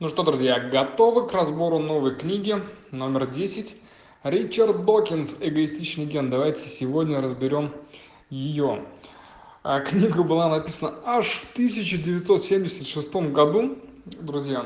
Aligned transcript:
Ну 0.00 0.08
что, 0.08 0.22
друзья, 0.22 0.58
готовы 0.58 1.28
к 1.28 1.32
разбору 1.32 1.78
новой 1.78 2.14
книги 2.14 2.56
номер 2.90 3.26
10. 3.26 3.76
Ричард 4.22 4.86
Докинс 4.86 5.36
«Эгоистичный 5.40 6.06
ген». 6.06 6.30
Давайте 6.30 6.70
сегодня 6.70 7.20
разберем 7.20 7.70
ее. 8.30 8.86
А, 9.62 9.80
книга 9.80 10.22
была 10.22 10.48
написана 10.48 10.94
аж 11.04 11.26
в 11.26 11.52
1976 11.52 13.14
году, 13.30 13.76
друзья. 14.22 14.64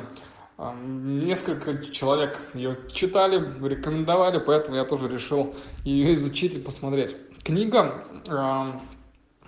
А, 0.56 0.72
несколько 0.80 1.84
человек 1.86 2.38
ее 2.54 2.78
читали, 2.92 3.44
рекомендовали, 3.66 4.38
поэтому 4.38 4.76
я 4.76 4.84
тоже 4.84 5.08
решил 5.08 5.56
ее 5.82 6.14
изучить 6.14 6.54
и 6.54 6.60
посмотреть. 6.60 7.16
Книга 7.42 8.04
а, 8.28 8.80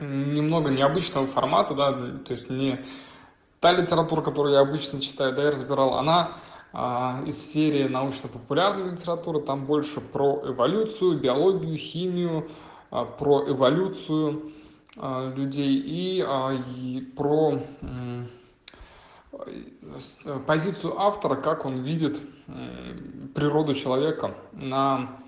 немного 0.00 0.68
необычного 0.72 1.28
формата, 1.28 1.74
да, 1.74 1.92
то 1.92 2.32
есть 2.32 2.50
не 2.50 2.80
та 3.60 3.72
литература, 3.72 4.22
которую 4.22 4.54
я 4.54 4.60
обычно 4.60 5.00
читаю, 5.00 5.34
да, 5.34 5.42
я 5.42 5.50
разбирал, 5.50 5.94
она 5.94 6.32
а, 6.72 7.22
из 7.24 7.52
серии 7.52 7.88
научно-популярной 7.88 8.92
литературы, 8.92 9.40
там 9.40 9.64
больше 9.64 10.00
про 10.00 10.42
эволюцию, 10.44 11.18
биологию, 11.18 11.76
химию, 11.76 12.50
а, 12.90 13.04
про 13.04 13.48
эволюцию 13.48 14.52
а, 14.96 15.32
людей 15.34 15.74
и, 15.76 16.26
и 16.76 17.00
про 17.16 17.62
позицию 20.46 20.98
автора, 20.98 21.36
как 21.36 21.66
он 21.66 21.82
видит 21.82 22.18
природу 23.34 23.74
человека 23.74 24.34
на 24.52 25.18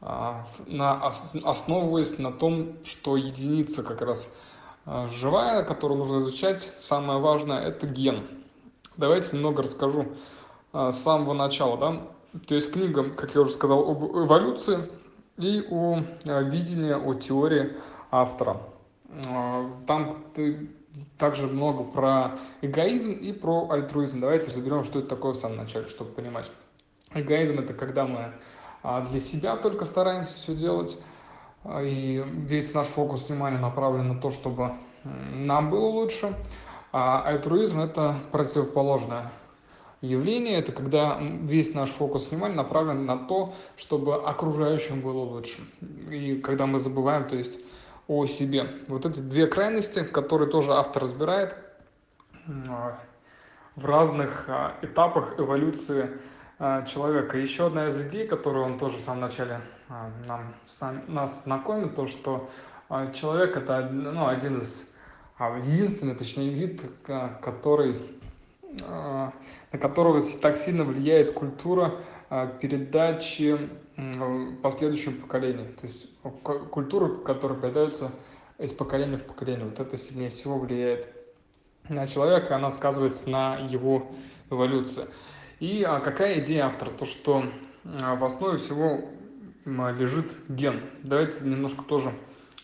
на, 0.00 1.06
основываясь 1.44 2.18
на 2.18 2.32
том, 2.32 2.72
что 2.84 3.16
единица 3.16 3.84
как 3.84 4.02
раз 4.02 4.34
живая, 4.86 5.62
которую 5.62 5.98
нужно 5.98 6.20
изучать, 6.20 6.72
самое 6.80 7.18
важное, 7.20 7.60
это 7.60 7.86
ген. 7.86 8.22
Давайте 8.96 9.36
немного 9.36 9.62
расскажу 9.62 10.06
а, 10.72 10.92
с 10.92 11.02
самого 11.02 11.32
начала. 11.32 11.76
Да? 11.78 12.40
То 12.46 12.54
есть 12.54 12.72
книга, 12.72 13.10
как 13.10 13.34
я 13.34 13.42
уже 13.42 13.52
сказал, 13.52 13.88
об 13.88 14.04
эволюции 14.04 14.88
и 15.38 15.66
о 15.70 16.00
а, 16.24 16.42
видении, 16.42 16.92
о 16.92 17.14
теории 17.14 17.74
автора. 18.10 18.60
Там 19.86 20.24
также 21.18 21.46
много 21.46 21.84
про 21.84 22.38
эгоизм 22.62 23.12
и 23.12 23.32
про 23.32 23.70
альтруизм. 23.70 24.20
Давайте 24.20 24.48
разберем, 24.48 24.84
что 24.84 25.00
это 25.00 25.08
такое 25.08 25.32
в 25.32 25.36
самом 25.36 25.58
начале, 25.58 25.86
чтобы 25.88 26.12
понимать. 26.12 26.50
Эгоизм– 27.12 27.58
это 27.60 27.74
когда 27.74 28.06
мы 28.06 28.32
для 29.10 29.20
себя 29.20 29.56
только 29.56 29.84
стараемся 29.84 30.34
все 30.34 30.54
делать, 30.54 30.96
а, 30.96 31.11
и 31.82 32.24
весь 32.26 32.74
наш 32.74 32.88
фокус 32.88 33.28
внимания 33.28 33.58
направлен 33.58 34.08
на 34.08 34.20
то, 34.20 34.30
чтобы 34.30 34.72
нам 35.04 35.70
было 35.70 35.86
лучше. 35.86 36.34
А 36.92 37.22
альтруизм– 37.22 37.80
это 37.80 38.16
противоположное 38.32 39.30
явление. 40.00 40.58
Это 40.58 40.72
когда 40.72 41.18
весь 41.20 41.74
наш 41.74 41.90
фокус 41.90 42.30
внимания 42.30 42.54
направлен 42.54 43.06
на 43.06 43.16
то, 43.16 43.54
чтобы 43.76 44.16
окружающим 44.16 45.00
было 45.00 45.20
лучше. 45.20 45.62
И 46.10 46.36
когда 46.36 46.66
мы 46.66 46.80
забываем, 46.80 47.28
то 47.28 47.36
есть, 47.36 47.58
о 48.08 48.26
себе. 48.26 48.66
Вот 48.88 49.06
эти 49.06 49.20
две 49.20 49.46
крайности, 49.46 50.02
которые 50.02 50.50
тоже 50.50 50.72
автор 50.72 51.04
разбирает 51.04 51.56
а, 52.68 52.98
в 53.76 53.86
разных 53.86 54.44
а, 54.48 54.74
этапах 54.82 55.38
эволюции 55.38 56.10
человека. 56.86 57.38
Еще 57.38 57.66
одна 57.66 57.88
из 57.88 58.00
идей, 58.00 58.24
которую 58.24 58.64
он 58.64 58.78
тоже 58.78 58.98
в 58.98 59.00
самом 59.00 59.22
начале 59.22 59.60
а, 59.92 60.10
нам, 60.26 60.54
нас 61.06 61.44
знакомит, 61.44 61.94
то, 61.94 62.06
что 62.06 62.48
а, 62.88 63.08
человек 63.08 63.58
это 63.58 63.90
ну, 63.90 64.26
один 64.26 64.56
из, 64.56 64.90
а, 65.36 65.58
единственный, 65.58 66.14
точнее, 66.14 66.48
вид, 66.48 66.80
который, 67.42 68.00
на 68.80 69.32
которого 69.72 70.22
так 70.40 70.56
сильно 70.56 70.84
влияет 70.84 71.32
культура 71.32 71.96
передачи 72.60 73.68
последующим 74.62 75.20
поколениям. 75.20 75.74
То 75.74 75.86
есть 75.86 76.08
культура, 76.22 77.14
которая 77.18 77.60
передается 77.60 78.12
из 78.56 78.72
поколения 78.72 79.18
в 79.18 79.24
поколение. 79.24 79.66
Вот 79.66 79.78
это 79.78 79.98
сильнее 79.98 80.30
всего 80.30 80.58
влияет 80.58 81.14
на 81.90 82.06
человека, 82.06 82.56
она 82.56 82.70
сказывается 82.70 83.28
на 83.28 83.58
его 83.58 84.10
эволюции. 84.48 85.04
И 85.60 85.82
какая 86.02 86.40
идея 86.40 86.64
автора? 86.64 86.90
То, 86.92 87.04
что 87.04 87.44
в 87.84 88.24
основе 88.24 88.56
всего 88.56 89.02
лежит 89.64 90.32
ген. 90.48 90.80
Давайте 91.02 91.44
немножко 91.44 91.82
тоже 91.84 92.12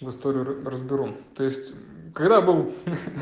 в 0.00 0.08
историю 0.10 0.64
разберу. 0.64 1.14
То 1.34 1.44
есть, 1.44 1.74
когда 2.14 2.40
был 2.40 2.72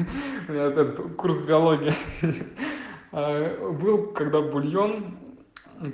этот 0.48 1.16
курс 1.16 1.38
биологии, 1.38 1.92
а, 3.12 3.72
был, 3.72 4.09
когда 4.09 4.42
бульон, 4.42 5.19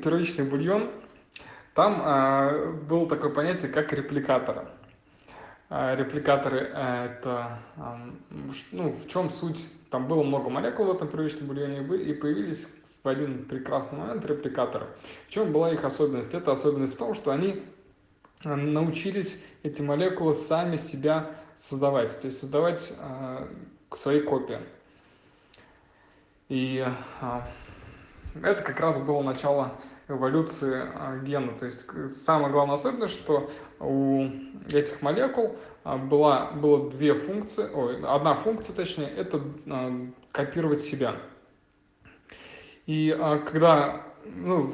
первичный 0.03 0.45
бульон, 0.45 0.91
там 1.75 2.01
а, 2.05 2.73
было 2.89 3.09
такое 3.09 3.31
понятие, 3.31 3.71
как 3.71 3.93
репликаторы. 3.93 4.67
А, 5.69 5.97
репликаторы 5.97 6.59
это, 6.59 7.59
ну, 8.73 8.93
в 8.93 9.09
чем 9.09 9.31
суть? 9.31 9.65
Там 9.91 10.07
было 10.07 10.23
много 10.23 10.49
молекул 10.51 10.87
в 10.87 10.91
этом 10.91 11.09
первичном 11.09 11.49
бульоне, 11.49 11.81
и 11.81 12.13
появились 12.15 12.67
в 13.03 13.09
один 13.09 13.45
прекрасный 13.45 13.99
момент 13.99 14.25
репликаторы. 14.25 14.87
В 15.27 15.31
чем 15.31 15.53
была 15.53 15.73
их 15.73 15.85
особенность? 15.85 16.35
Это 16.35 16.53
особенность 16.53 16.95
в 16.95 16.97
том, 16.97 17.15
что 17.15 17.31
они 17.33 17.51
э, 17.51 17.61
научились 18.45 19.39
эти 19.63 19.83
молекулы 19.83 20.35
сами 20.35 20.77
себя 20.77 21.31
создавать, 21.57 22.19
то 22.21 22.27
есть 22.27 22.41
создавать 22.41 22.93
э, 22.99 23.47
свои 23.93 24.21
копии. 24.21 24.59
И 26.49 26.85
э, 27.21 27.41
это 28.43 28.63
как 28.63 28.81
раз 28.81 28.99
было 28.99 29.23
начало 29.23 29.73
эволюции 30.09 30.83
э, 30.85 31.21
гена. 31.25 31.53
То 31.59 31.67
есть 31.67 31.87
самая 32.11 32.51
главная 32.51 32.77
особенность, 32.77 33.15
что 33.15 33.51
у 33.81 34.29
этих 34.71 35.03
молекул 35.03 35.57
э, 35.85 35.97
была, 35.97 36.51
было 36.53 36.91
две 36.91 37.15
функции, 37.15 37.69
ой, 37.73 38.03
одна 38.05 38.35
функция 38.35 38.75
точнее, 38.75 39.09
это 39.09 39.43
э, 39.67 40.07
копировать 40.33 40.81
себя. 40.81 41.17
И 42.87 43.17
когда, 43.47 44.03
ну, 44.25 44.73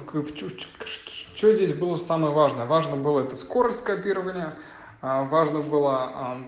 что 1.34 1.52
здесь 1.52 1.72
было 1.72 1.96
самое 1.96 2.32
важное? 2.32 2.66
Важно 2.66 2.96
было 2.96 3.20
это 3.20 3.36
скорость 3.36 3.84
копирования, 3.84 4.54
а, 5.00 5.24
важно 5.24 5.60
было, 5.60 5.94
а, 5.94 6.38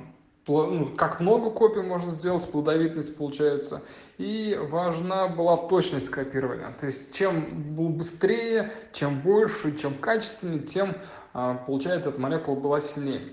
ну, 0.47 0.87
как 0.97 1.21
много 1.21 1.51
копий 1.51 1.83
можно 1.83 2.11
сделать, 2.11 2.51
плодовитность 2.51 3.17
получается, 3.17 3.83
и 4.19 4.59
важна 4.71 5.29
была 5.29 5.57
точность 5.57 6.11
копирования. 6.11 6.75
То 6.79 6.87
есть 6.87 7.13
чем 7.15 7.75
быстрее, 7.75 8.73
чем 8.93 9.21
больше, 9.21 9.77
чем 9.77 9.95
качественнее, 9.95 10.63
тем, 10.63 10.97
а, 11.33 11.55
получается, 11.55 12.11
эта 12.11 12.21
молекула 12.21 12.57
была 12.57 12.81
сильнее. 12.81 13.33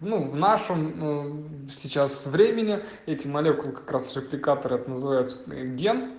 Ну, 0.00 0.22
в 0.22 0.36
нашем 0.36 0.98
ну, 0.98 1.48
сейчас 1.74 2.24
времени 2.26 2.78
эти 3.06 3.26
молекулы, 3.26 3.72
как 3.72 3.90
раз 3.90 4.14
репликаторы, 4.14 4.76
это 4.76 4.90
называются 4.90 5.38
ген, 5.48 6.12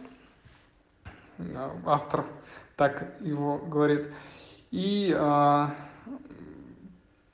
автор 1.86 2.26
так 2.80 3.12
его 3.20 3.58
говорит. 3.58 4.08
И, 4.72 5.14
а, 5.14 5.76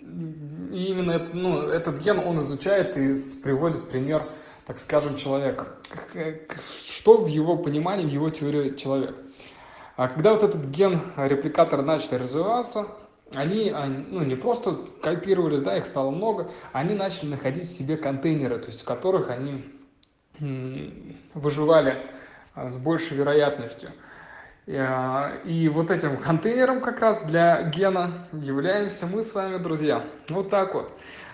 и 0.01 0.85
именно 0.85 1.19
ну, 1.33 1.61
этот 1.67 2.00
ген 2.00 2.17
он 2.17 2.41
изучает 2.41 2.97
и 2.97 3.13
приводит 3.44 3.88
пример, 3.89 4.28
так 4.66 4.79
скажем, 4.79 5.17
человека. 5.17 5.67
Что 6.88 7.17
в 7.17 7.28
его 7.28 7.57
понимании, 7.57 8.07
в 8.07 8.11
его 8.11 8.31
теории 8.31 8.75
человек. 8.75 9.16
А 9.97 10.07
когда 10.07 10.33
вот 10.33 10.41
этот 10.41 10.66
ген 10.66 11.00
репликатора 11.16 11.83
начали 11.83 12.16
развиваться, 12.16 12.88
они 13.35 13.72
ну, 14.09 14.23
не 14.23 14.35
просто 14.35 14.79
копировались, 15.03 15.59
да, 15.59 15.77
их 15.77 15.85
стало 15.85 16.09
много, 16.09 16.50
они 16.72 16.95
начали 16.95 17.29
находить 17.29 17.69
себе 17.69 17.97
контейнеры, 17.97 18.57
то 18.57 18.67
есть 18.67 18.81
в 18.81 18.85
которых 18.85 19.29
они 19.29 19.63
выживали 21.35 21.97
а, 22.56 22.67
с 22.67 22.77
большей 22.77 23.16
вероятностью. 23.16 23.91
А, 24.67 25.41
и 25.45 25.69
вот 25.69 25.91
этим 25.91 26.17
контейнером 26.17 26.81
как 26.81 27.00
раз 27.00 27.23
для 27.23 27.69
гена 27.69 28.25
являемся 28.33 29.06
мы 29.06 29.21
с 29.21 29.35
вами, 29.35 29.57
друзья. 29.57 30.03
Вот 30.29 30.50
так 30.50 30.73
вот. 30.73 30.91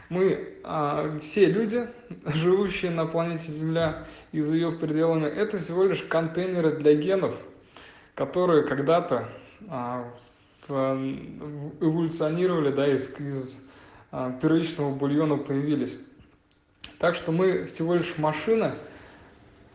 Мы 0.09 0.57
а, 0.63 1.17
все 1.19 1.45
люди, 1.45 1.87
живущие 2.25 2.91
на 2.91 3.05
планете 3.05 3.49
Земля 3.51 4.05
и 4.33 4.41
за 4.41 4.55
ее 4.55 4.73
пределами, 4.73 5.27
это 5.27 5.59
всего 5.59 5.85
лишь 5.85 6.03
контейнеры 6.03 6.71
для 6.71 6.93
генов, 6.95 7.37
которые 8.15 8.63
когда-то 8.63 9.29
эволюционировали 10.67 12.71
да, 12.71 12.87
из, 12.87 13.09
из 13.19 13.59
первичного 14.41 14.93
бульона 14.93 15.37
появились. 15.37 15.97
Так 16.97 17.15
что 17.15 17.31
мы 17.31 17.63
всего 17.65 17.95
лишь 17.95 18.17
машина, 18.17 18.75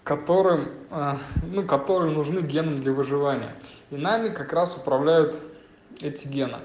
которым, 0.07 0.71
а, 0.91 1.19
ну, 1.43 1.67
которые 1.67 2.15
нужны 2.15 2.41
генам 2.41 2.81
для 2.81 2.93
выживания. 2.93 3.57
И 3.91 3.97
нами 3.97 4.29
как 4.29 4.53
раз 4.53 4.77
управляют 4.77 5.43
эти 6.01 6.29
гены. 6.29 6.59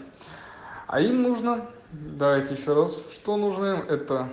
А 0.87 1.01
им 1.01 1.23
нужно, 1.23 1.65
давайте 1.91 2.53
еще 2.53 2.73
раз, 2.73 3.03
что 3.11 3.35
нужно 3.35 3.65
им, 3.65 3.81
это 3.81 4.29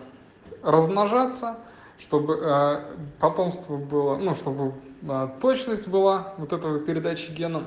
размножаться 0.62 1.56
чтобы 1.99 2.38
э, 2.40 2.96
потомство 3.19 3.76
было, 3.76 4.16
ну, 4.16 4.34
чтобы 4.34 4.75
э, 5.02 5.28
точность 5.40 5.88
была 5.88 6.34
вот 6.38 6.52
этого 6.52 6.78
передачи 6.78 7.32
гена, 7.32 7.64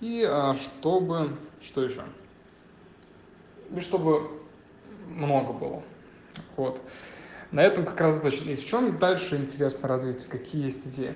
и 0.00 0.26
э, 0.28 0.54
чтобы, 0.54 1.36
что 1.62 1.82
еще? 1.82 2.02
И 3.74 3.80
чтобы 3.80 4.30
много 5.08 5.52
было. 5.52 5.82
Вот. 6.56 6.80
На 7.52 7.60
этом 7.60 7.84
как 7.84 8.00
раз 8.00 8.20
точно. 8.20 8.50
И 8.50 8.54
в 8.54 8.64
чем 8.64 8.98
дальше 8.98 9.36
интересно 9.36 9.88
развитие, 9.88 10.28
какие 10.30 10.64
есть 10.64 10.86
идеи? 10.86 11.14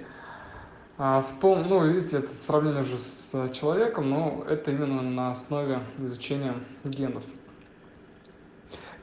А, 0.98 1.22
в 1.22 1.40
том, 1.40 1.68
ну, 1.68 1.84
видите, 1.84 2.18
это 2.18 2.34
сравнение 2.34 2.82
уже 2.82 2.98
с 2.98 3.50
человеком, 3.52 4.10
но 4.10 4.44
это 4.48 4.70
именно 4.70 5.02
на 5.02 5.30
основе 5.30 5.80
изучения 5.98 6.54
генов 6.84 7.24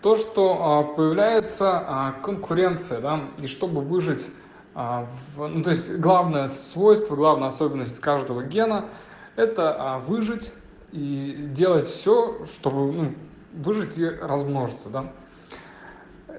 то, 0.02 0.16
что 0.16 0.58
а, 0.62 0.84
появляется 0.84 1.84
а, 1.86 2.12
конкуренция, 2.22 3.02
да, 3.02 3.22
и 3.42 3.48
чтобы 3.48 3.82
выжить, 3.82 4.28
а, 4.76 5.08
ну, 5.36 5.64
то 5.64 5.72
есть 5.72 5.96
главное 5.98 6.48
свойство, 6.48 7.16
главная 7.16 7.50
особенность 7.50 8.00
каждого 8.00 8.44
гена– 8.44 8.86
это 9.36 10.02
выжить 10.06 10.52
и 10.92 11.50
делать 11.52 11.86
все, 11.86 12.46
чтобы 12.46 12.92
ну, 12.92 13.16
выжить 13.54 13.98
и 13.98 14.08
размножиться, 14.08 14.90
да. 14.90 15.12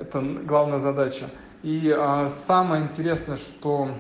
Это 0.00 0.21
главная 0.21 0.79
задача. 0.79 1.31
И 1.62 1.93
а, 1.97 2.29
самое 2.29 2.85
интересное, 2.85 3.37
что 3.37 3.91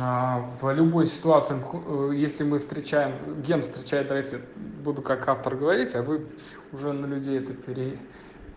а, 0.00 0.48
в 0.60 0.72
любой 0.72 1.06
ситуации, 1.06 1.56
э, 1.72 2.12
если 2.14 2.44
мы 2.44 2.60
встречаем, 2.60 3.42
ген 3.42 3.62
встречает, 3.62 4.06
давайте 4.08 4.40
буду 4.84 5.02
как 5.02 5.26
автор 5.28 5.56
говорить, 5.56 5.94
а 5.96 6.02
вы 6.02 6.26
уже 6.72 6.92
на 6.92 7.06
людей 7.06 7.38
это 7.38 7.54
пере, 7.54 7.98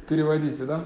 переводите, 0.07 0.65
да? 0.65 0.85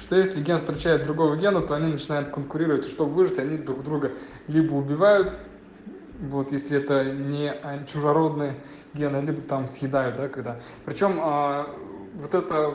Что 0.00 0.16
если 0.16 0.40
ген 0.40 0.58
встречает 0.58 1.04
другого 1.04 1.36
гена, 1.36 1.60
то 1.60 1.74
они 1.74 1.92
начинают 1.92 2.28
конкурировать, 2.28 2.86
и 2.86 2.90
чтобы 2.90 3.14
выжить, 3.14 3.38
они 3.38 3.58
друг 3.58 3.82
друга 3.82 4.12
либо 4.46 4.74
убивают, 4.74 5.34
вот 6.20 6.52
если 6.52 6.78
это 6.78 7.04
не 7.04 7.52
чужеродные 7.92 8.54
гены, 8.94 9.16
либо 9.24 9.42
там 9.42 9.66
съедают, 9.66 10.16
да, 10.16 10.28
когда. 10.28 10.60
Причем 10.84 11.18
а, 11.20 11.68
вот 12.14 12.34
эта 12.34 12.74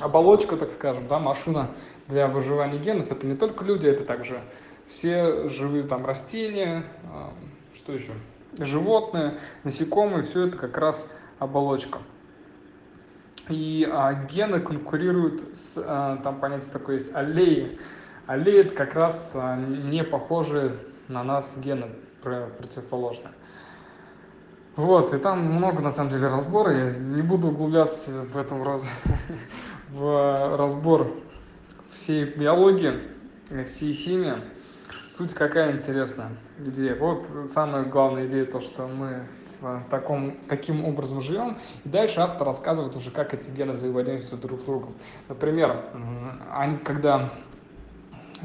оболочка, 0.00 0.56
так 0.56 0.72
скажем, 0.72 1.08
да, 1.08 1.18
машина 1.18 1.70
для 2.08 2.28
выживания 2.28 2.78
генов, 2.78 3.10
это 3.10 3.26
не 3.26 3.36
только 3.36 3.64
люди, 3.64 3.86
это 3.86 4.04
также 4.04 4.40
все 4.86 5.48
живые 5.48 5.84
там 5.84 6.04
растения, 6.04 6.84
что 7.74 7.92
еще, 7.92 8.12
животные, 8.58 9.38
насекомые, 9.62 10.22
все 10.22 10.48
это 10.48 10.58
как 10.58 10.76
раз 10.76 11.08
оболочка 11.38 11.98
и 13.48 13.88
а, 13.90 14.14
гены 14.14 14.60
конкурируют 14.60 15.56
с, 15.56 15.82
а, 15.84 16.16
там 16.18 16.40
понятие 16.40 16.70
такое 16.70 16.96
есть, 16.96 17.14
аллеи. 17.14 17.78
Аллеи 18.26 18.60
это 18.60 18.74
как 18.74 18.94
раз 18.94 19.32
а, 19.34 19.56
не 19.56 20.02
похожие 20.02 20.72
на 21.08 21.22
нас 21.22 21.56
гены 21.58 21.88
противоположные. 22.22 23.32
Вот, 24.76 25.14
и 25.14 25.18
там 25.18 25.40
много 25.40 25.80
на 25.82 25.90
самом 25.90 26.10
деле 26.10 26.26
разбора, 26.26 26.72
я 26.72 26.90
не 26.90 27.22
буду 27.22 27.48
углубляться 27.48 28.24
в 28.24 28.36
этом 28.36 28.64
раз, 28.64 28.88
в 29.90 30.56
разбор 30.56 31.12
всей 31.92 32.24
биологии, 32.24 32.98
всей 33.66 33.92
химии. 33.92 34.34
Суть 35.06 35.32
какая 35.32 35.76
интересная 35.76 36.30
идея. 36.58 36.96
Вот 36.96 37.26
самая 37.46 37.84
главная 37.84 38.26
идея, 38.26 38.46
то, 38.46 38.60
что 38.60 38.88
мы 38.88 39.28
таком, 39.90 40.36
таким 40.48 40.84
образом 40.84 41.20
живем. 41.20 41.56
И 41.84 41.88
дальше 41.88 42.18
автор 42.18 42.44
рассказывает 42.44 42.96
уже, 42.96 43.12
как 43.12 43.32
эти 43.32 43.50
гены 43.50 43.74
взаимодействуют 43.74 44.42
друг 44.42 44.60
с 44.60 44.64
другом. 44.64 44.94
Например, 45.28 45.84
они 46.52 46.78
когда 46.78 47.32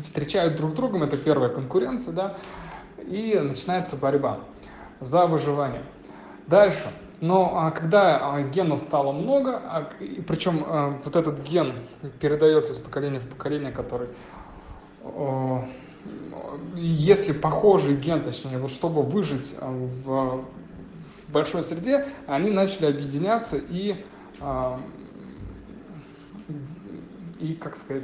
встречают 0.03 0.57
друг 0.57 0.71
с 0.71 0.73
другом, 0.75 1.01
это 1.01 1.17
первая 1.17 1.49
конкуренция, 1.49 2.13
да, 2.13 2.37
и 2.99 3.37
начинается 3.39 3.95
борьба 3.95 4.41
за 4.99 5.25
выживание. 5.25 5.81
Дальше. 6.49 6.91
Но 7.21 7.51
а, 7.55 7.71
когда 7.71 8.33
а, 8.33 8.41
генов 8.41 8.79
стало 8.79 9.11
много, 9.11 9.61
а, 9.63 9.89
причем 10.27 10.65
вот 11.03 11.15
этот 11.15 11.41
ген 11.41 11.73
передается 12.19 12.73
из 12.73 12.79
поколения 12.79 13.19
в 13.19 13.27
поколение, 13.27 13.71
который 13.71 14.07
если 16.75 17.33
похожий 17.33 17.95
ген, 17.95 18.23
точнее, 18.23 18.57
вот 18.57 18.71
чтобы 18.71 19.03
выжить 19.03 19.55
в 19.59 20.45
большой 21.27 21.63
среде, 21.63 22.07
они 22.25 22.51
начали 22.51 22.85
объединяться 22.85 23.57
и, 23.57 24.03
и 27.39 27.53
как 27.55 27.75
сказать, 27.75 28.03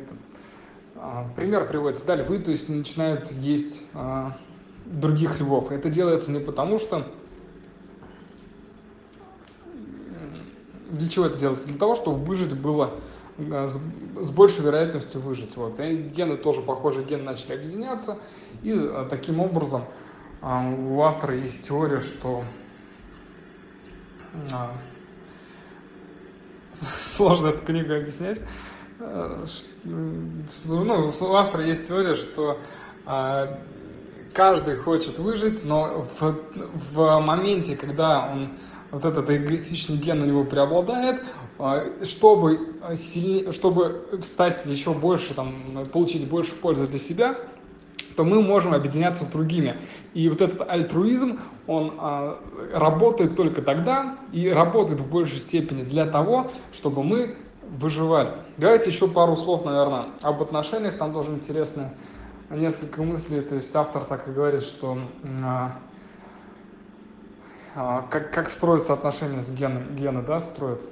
пример 1.36 1.68
приводится 1.68 2.06
далее, 2.06 2.26
вы, 2.26 2.40
то 2.40 2.52
есть, 2.52 2.70
начинают 2.70 3.32
есть 3.32 3.86
других 4.86 5.40
львов. 5.40 5.72
Это 5.72 5.90
делается 5.90 6.32
не 6.32 6.40
потому, 6.40 6.80
что 6.80 7.08
для 10.96 11.10
чего 11.10 11.26
это 11.26 11.38
делается? 11.38 11.68
Для 11.68 11.78
того, 11.78 11.96
чтобы 11.96 12.24
выжить 12.24 12.54
было 12.54 12.92
с 13.38 14.30
большей 14.30 14.64
вероятностью 14.64 15.20
выжить. 15.20 15.58
Вот. 15.58 15.80
И 15.80 15.98
гены 15.98 16.38
тоже, 16.38 16.62
похожие 16.62 17.06
гены 17.06 17.24
начали 17.24 17.54
объединяться, 17.54 18.18
и 18.64 18.90
таким 19.10 19.42
образом 19.42 19.84
у 20.42 21.02
автора 21.02 21.36
есть 21.36 21.68
теория, 21.68 22.00
что 22.00 22.44
сложно 27.00 27.48
эту 27.48 27.66
книгу 27.66 27.94
объяснять. 27.94 28.40
Э, 29.00 29.46
ну, 29.84 31.14
у 31.20 31.34
автора 31.34 31.64
есть 31.64 31.88
теория, 31.88 32.16
что 32.16 32.60
каждый 34.34 34.78
хочет 34.78 35.18
выжить, 35.18 35.64
но 35.64 36.08
в, 36.20 36.38
в 36.94 37.20
моменте, 37.20 37.76
когда 37.76 38.32
он 38.32 38.52
вот 38.92 39.06
этот 39.06 39.30
эгоистичный 39.30 39.98
ген 39.98 40.22
у 40.22 40.26
него 40.26 40.44
преобладает, 40.44 41.24
а, 41.60 41.84
чтобы, 42.04 42.76
сильнее, 42.96 43.52
чтобы 43.52 44.20
стать 44.24 44.66
еще 44.66 44.94
больше, 44.94 45.34
там, 45.34 45.88
получить 45.92 46.28
больше 46.28 46.54
пользы 46.54 46.88
для 46.88 47.00
себя, 47.00 47.36
то 48.16 48.24
мы 48.24 48.42
можем 48.42 48.74
объединяться 48.74 49.24
с 49.24 49.28
другими. 49.28 49.76
И 50.14 50.30
вот 50.30 50.42
этот 50.42 50.70
альтруизм, 50.70 51.40
он 51.68 51.96
а, 51.98 52.40
работает 52.74 53.36
только 53.36 53.62
тогда 53.62 54.18
и 54.32 54.50
работает 54.50 55.02
в 55.02 55.10
большей 55.10 55.40
степени 55.40 55.84
для 55.84 56.06
того, 56.06 56.52
чтобы 56.72 57.04
мы 57.04 57.36
выживали. 57.78 58.34
Давайте 58.58 58.90
еще 58.90 59.08
пару 59.08 59.36
слов, 59.36 59.66
наверное, 59.66 60.06
об 60.22 60.42
отношениях. 60.42 60.98
Там 60.98 61.14
тоже 61.14 61.32
интересно 61.32 61.94
несколько 62.50 63.04
мыслей. 63.04 63.42
То 63.42 63.56
есть 63.56 63.76
автор 63.76 64.04
так 64.04 64.28
и 64.28 64.32
говорит, 64.32 64.62
что 64.62 64.98
а, 65.42 65.44
а, 65.44 65.80
как, 67.76 68.32
как 68.32 68.50
строятся 68.50 68.94
отношения 68.94 69.42
с 69.42 69.52
геном, 69.52 69.96
гены, 69.96 70.22
да, 70.22 70.40
строят? 70.40 70.86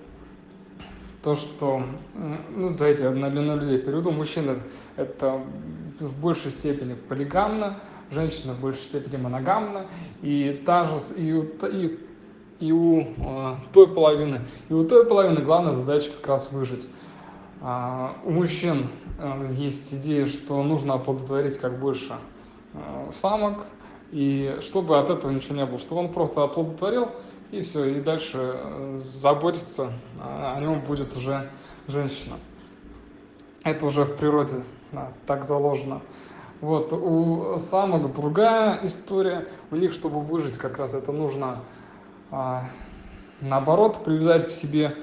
То, 1.21 1.35
что, 1.35 1.81
ну, 2.49 2.71
давайте 2.71 3.09
на, 3.09 3.29
на 3.29 3.55
людей 3.55 3.77
переведу, 3.77 4.11
мужчина 4.11 4.59
это 4.97 5.41
в 6.01 6.19
большей 6.19 6.51
степени 6.51 6.95
полигамно, 6.95 7.79
женщина 8.11 8.53
в 8.53 8.59
большей 8.59 8.83
степени 8.83 9.15
моногамна, 9.15 9.87
и 10.21 10.61
та 10.65 10.85
же, 10.85 10.97
и, 11.15 11.39
и, 11.71 11.99
и 12.59 12.71
у 12.73 13.01
э, 13.01 13.55
той 13.71 13.87
половины, 13.87 14.41
и 14.67 14.73
у 14.73 14.83
той 14.85 15.05
половины 15.05 15.41
главная 15.41 15.73
задача 15.73 16.11
как 16.11 16.27
раз 16.27 16.51
выжить. 16.51 16.89
А, 17.61 18.17
у 18.25 18.31
мужчин 18.31 18.89
э, 19.19 19.49
есть 19.51 19.93
идея, 19.93 20.25
что 20.25 20.61
нужно 20.63 20.95
оплодотворить 20.95 21.57
как 21.57 21.79
больше 21.79 22.17
э, 22.73 23.09
самок, 23.11 23.65
и 24.13 24.59
чтобы 24.61 24.99
от 24.99 25.09
этого 25.09 25.31
ничего 25.31 25.55
не 25.55 25.65
было, 25.65 25.79
чтобы 25.79 26.01
он 26.01 26.13
просто 26.13 26.43
оплодотворил, 26.43 27.09
и 27.51 27.61
все, 27.61 27.85
и 27.85 27.99
дальше 27.99 28.37
э, 28.53 28.99
заботиться 29.03 29.91
о 30.21 30.59
нем 30.59 30.81
будет 30.81 31.17
уже 31.17 31.49
женщина. 31.87 32.35
Это 33.63 33.87
уже 33.87 34.03
в 34.03 34.15
природе 34.15 34.63
да, 34.91 35.11
так 35.25 35.43
заложено. 35.43 36.01
Вот, 36.61 36.93
у 36.93 37.57
самок 37.57 38.13
другая 38.13 38.79
история, 38.83 39.47
у 39.71 39.75
них, 39.75 39.91
чтобы 39.91 40.21
выжить, 40.21 40.59
как 40.59 40.77
раз 40.77 40.93
это 40.93 41.11
нужно, 41.11 41.63
а, 42.29 42.65
наоборот, 43.41 44.03
привязать 44.03 44.45
к 44.47 44.51
себе 44.51 44.95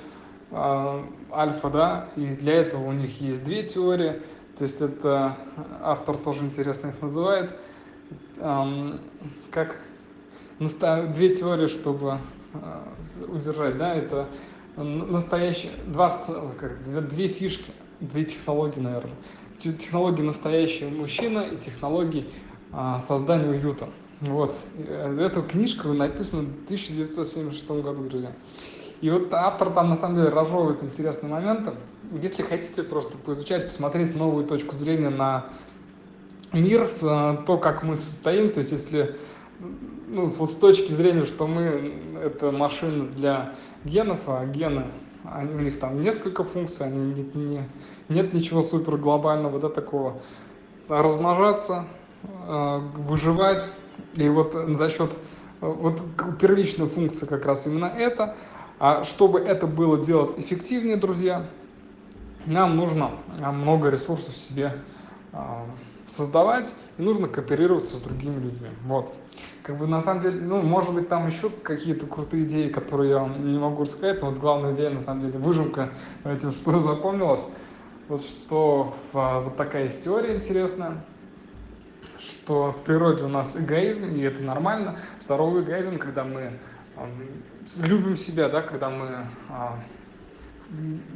а, 0.53 1.05
альфа, 1.33 1.69
да, 1.69 2.09
и 2.15 2.27
для 2.27 2.55
этого 2.55 2.87
у 2.87 2.93
них 2.93 3.21
есть 3.21 3.43
две 3.43 3.65
теории, 3.65 4.23
то 4.57 4.63
есть 4.63 4.81
это 4.81 5.37
автор 5.83 6.17
тоже 6.17 6.45
интересно 6.45 6.89
их 6.89 7.03
называет, 7.03 7.59
как 9.51 9.81
две 11.15 11.35
теории, 11.35 11.69
чтобы 11.69 12.19
Э, 12.53 12.83
удержать, 13.29 13.77
да, 13.77 13.95
это 13.95 14.27
настоящие, 14.77 15.73
два, 15.87 16.11
как, 16.59 16.83
две, 16.83 17.01
две 17.01 17.29
фишки, 17.29 17.73
две 18.01 18.25
технологии, 18.25 18.81
наверное. 18.81 19.15
Технологии 19.59 20.23
настоящего 20.23 20.89
мужчина 20.89 21.41
и 21.41 21.59
технологии 21.59 22.29
а, 22.73 22.99
создания 22.99 23.49
уюта. 23.49 23.89
Вот. 24.21 24.57
Э, 24.79 25.17
эта 25.21 25.43
книжка 25.43 25.89
написана 25.89 26.43
в 26.43 26.65
1976 26.65 27.71
году, 27.71 28.09
друзья. 28.09 28.33
И 29.01 29.11
вот 29.11 29.33
автор 29.33 29.71
там 29.71 29.91
на 29.91 29.97
самом 29.97 30.17
деле 30.17 30.29
разжевывает 30.31 30.83
интересные 30.83 31.31
моменты. 31.31 31.75
Если 32.21 32.43
хотите 32.43 32.83
просто 32.83 33.17
поизучать, 33.19 33.67
посмотреть 33.67 34.15
новую 34.17 34.45
точку 34.45 34.75
зрения 34.75 35.11
на 35.11 35.47
мир, 36.53 36.89
то, 37.01 37.59
как 37.61 37.83
мы 37.83 37.95
состоим, 37.95 38.51
то 38.51 38.59
есть 38.59 38.73
если 38.73 39.17
ну, 40.09 40.27
вот 40.27 40.51
с 40.51 40.57
точки 40.57 40.93
зрения, 40.93 41.25
что 41.25 41.47
мы 41.47 41.95
это 42.23 42.51
машина 42.51 43.07
для 43.09 43.55
генов, 43.85 44.21
а 44.27 44.47
гены, 44.47 44.87
они, 45.25 45.55
у 45.55 45.59
них 45.59 45.79
там 45.79 46.03
несколько 46.03 46.45
функций, 46.45 46.87
они 46.87 47.13
не, 47.13 47.31
не, 47.35 47.69
нет 48.09 48.33
ничего 48.33 48.63
супер 48.63 48.97
глобального, 48.97 49.61
да, 49.61 49.69
такого. 49.69 50.21
Размножаться, 50.89 51.85
э, 52.23 52.79
выживать, 52.97 53.69
и 54.15 54.29
вот 54.29 54.55
за 54.71 54.91
счет 54.91 55.17
вот 55.61 56.03
первичная 56.41 56.89
функция 56.89 57.27
как 57.27 57.45
раз 57.45 57.67
именно 57.67 57.87
это. 57.87 58.37
А 58.79 59.05
чтобы 59.05 59.41
это 59.41 59.67
было 59.67 60.03
делать 60.03 60.33
эффективнее, 60.39 60.97
друзья, 60.97 61.47
нам 62.47 62.77
нужно 62.77 63.11
много 63.37 63.91
ресурсов 63.91 64.35
себе 64.35 64.73
а, 65.33 65.67
создавать, 66.11 66.73
и 66.99 67.03
нужно 67.03 67.29
кооперироваться 67.29 67.97
с 67.97 68.01
другими 68.01 68.41
людьми. 68.41 68.69
Вот. 68.85 69.15
Как 69.63 69.79
бы 69.79 69.87
на 69.87 70.01
самом 70.01 70.23
деле, 70.23 70.41
ну, 70.41 70.63
может 70.63 70.93
быть, 70.93 71.09
там 71.09 71.27
еще 71.27 71.51
какие-то 71.51 72.07
крутые 72.07 72.45
идеи, 72.45 72.69
которые 72.69 73.11
я 73.11 73.19
вам 73.21 73.53
не 73.53 73.59
могу 73.59 73.83
рассказать, 73.83 74.21
но 74.21 74.31
вот 74.31 74.39
главная 74.39 74.75
идея, 74.75 74.91
на 74.91 75.01
самом 75.01 75.23
деле, 75.23 75.39
выжимка 75.39 75.91
этим, 76.25 76.53
что 76.53 76.79
запомнилось, 76.81 77.45
вот 78.09 78.23
что 78.23 78.95
а, 79.13 79.41
вот 79.41 79.57
такая 79.57 79.85
есть 79.85 80.03
теория 80.03 80.35
интересная, 80.35 81.05
что 82.19 82.73
в 82.73 82.83
природе 82.83 83.25
у 83.25 83.29
нас 83.29 83.57
эгоизм, 83.57 84.05
и 84.05 84.21
это 84.21 84.43
нормально. 84.43 84.99
Здоровый 85.21 85.63
эгоизм, 85.63 85.99
когда 85.99 86.25
мы 86.25 86.59
э, 86.97 87.07
любим 87.83 88.17
себя, 88.17 88.49
да, 88.49 88.63
когда 88.63 88.91
мы 88.91 89.07
э, 89.07 89.53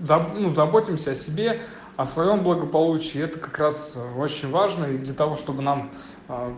заб, 0.02 0.34
ну, 0.34 0.54
заботимся 0.54 1.12
о 1.12 1.14
себе, 1.14 1.62
о 1.96 2.06
своем 2.06 2.42
благополучии. 2.42 3.20
Это 3.20 3.38
как 3.38 3.58
раз 3.58 3.96
очень 4.16 4.50
важно, 4.50 4.86
и 4.86 4.98
для 4.98 5.14
того, 5.14 5.36
чтобы 5.36 5.62
нам 5.62 5.90
э, 6.28 6.54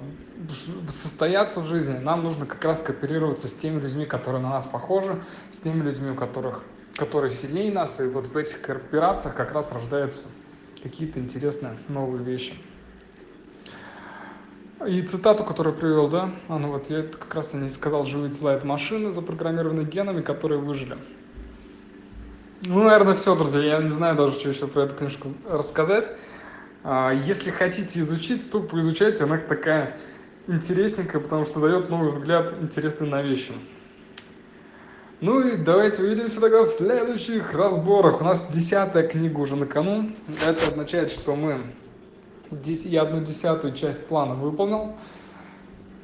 состояться 0.88 1.61
в 1.61 1.66
жизни, 1.66 1.99
нам 1.99 2.23
нужно 2.23 2.47
как 2.47 2.64
раз 2.64 2.81
кооперироваться 2.81 3.49
с 3.49 3.52
теми 3.52 3.81
людьми, 3.81 4.07
которые 4.07 4.43
на 4.43 4.50
нас 4.50 4.66
похожи, 4.66 5.23
с 5.52 5.59
теми 5.59 5.83
людьми, 5.83 6.11
у 6.11 6.14
которых, 6.14 6.62
которые 6.97 7.31
сильнее 7.31 7.73
нас, 7.73 8.00
и 8.00 8.05
вот 8.05 8.26
в 8.26 8.37
этих 8.37 8.62
кооперациях 8.62 9.35
как 9.35 9.52
раз 9.52 9.71
рождаются 9.73 10.23
какие-то 10.83 11.19
интересные 11.19 11.76
новые 11.88 12.25
вещи. 12.25 12.55
И 14.87 15.02
цитату, 15.02 15.43
которую 15.43 15.75
привел, 15.75 16.09
да, 16.09 16.31
а 16.49 16.59
ну 16.59 16.71
вот 16.71 16.90
я 16.90 17.02
как 17.02 17.35
раз 17.35 17.55
о 17.55 17.57
ней 17.57 17.71
сказал, 17.71 18.05
живые 18.05 18.33
тела 18.33 18.50
это 18.50 18.66
машины, 18.66 19.11
запрограммированные 19.11 19.87
генами, 19.87 20.21
которые 20.21 20.61
выжили. 20.61 20.99
Ну, 22.63 22.85
наверное, 22.85 23.15
все, 23.15 23.35
друзья, 23.37 23.61
я 23.63 23.83
не 23.83 23.91
знаю 23.91 24.17
даже, 24.17 24.39
что 24.39 24.49
еще 24.49 24.67
про 24.67 24.85
эту 24.85 24.95
книжку 24.95 25.33
рассказать. 25.51 26.11
А, 26.85 27.13
если 27.13 27.51
хотите 27.51 28.01
изучить, 28.01 28.51
то 28.51 28.61
поизучайте, 28.61 29.25
она 29.25 29.39
такая 29.39 29.99
интересненькая, 30.47 31.21
потому 31.21 31.45
что 31.45 31.61
дает 31.61 31.91
новый 31.91 32.11
взгляд 32.11 32.55
интересный 32.63 33.09
на 33.09 33.21
вещи. 33.21 33.53
Ну 35.21 35.41
и 35.41 35.57
давайте 35.57 36.03
увидимся 36.03 36.41
тогда 36.41 36.63
в 36.63 36.69
следующих 36.69 37.53
разборах. 37.53 38.21
У 38.21 38.25
нас 38.25 38.47
десятая 38.47 39.07
книга 39.07 39.39
уже 39.39 39.57
на 39.57 39.67
кону. 39.67 40.11
Это 40.47 40.69
означает, 40.69 41.11
что 41.11 41.37
мы 41.37 41.61
я 42.61 43.03
одну 43.03 43.23
десятую 43.23 43.75
часть 43.75 44.07
плана 44.07 44.35
выполнил. 44.35 44.95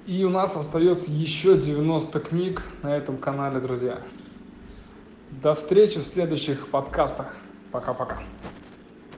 И 0.07 0.25
у 0.25 0.31
нас 0.31 0.57
остается 0.57 1.13
еще 1.13 1.57
90 1.57 2.19
книг 2.21 2.63
на 2.83 2.97
этом 2.97 3.17
канале, 3.17 3.61
друзья. 3.61 3.99
До 5.41 5.55
встречи 5.55 5.99
в 5.99 6.07
следующих 6.07 6.69
подкастах. 6.69 7.39
Пока-пока. 7.71 8.19